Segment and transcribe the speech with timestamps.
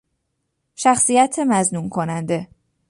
[0.75, 2.47] شخصیت مظنون کننده